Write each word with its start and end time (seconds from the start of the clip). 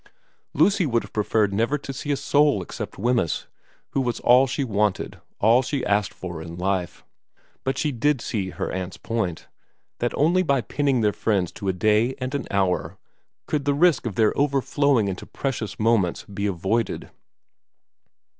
Lucy 0.55 0.83
would 0.83 1.03
have 1.03 1.13
preferred 1.13 1.53
never 1.53 1.77
to 1.77 1.93
see 1.93 2.11
a 2.11 2.17
soul 2.17 2.63
except 2.63 2.97
Wemyss, 2.97 3.45
who 3.91 4.01
was 4.01 4.19
all 4.21 4.47
she 4.47 4.63
wanted, 4.63 5.21
all 5.37 5.61
she 5.61 5.85
asked 5.85 6.11
for 6.11 6.41
in 6.41 6.57
104 6.57 6.57
VERA 6.57 6.57
T 6.57 6.63
life; 6.63 7.05
but 7.63 7.77
she 7.77 7.91
did 7.91 8.19
see 8.19 8.49
her 8.49 8.71
aunt's 8.71 8.97
point, 8.97 9.47
that 9.99 10.11
only 10.17 10.41
by 10.41 10.59
pinning 10.59 11.01
their 11.01 11.13
friends 11.13 11.51
to 11.51 11.67
a 11.67 11.73
day 11.73 12.15
and 12.17 12.33
an 12.33 12.47
hour 12.49 12.97
could 13.45 13.65
the 13.65 13.75
risk 13.75 14.07
of 14.07 14.15
their 14.15 14.35
overflowing 14.35 15.07
into 15.07 15.27
precious 15.27 15.79
moments 15.79 16.23
be 16.23 16.47
avoided. 16.47 17.11